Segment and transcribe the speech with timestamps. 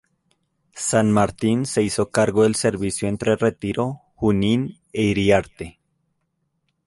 [0.87, 5.77] San Martín se hizo cargo del servicio entre Retiro, Junín e Iriarte.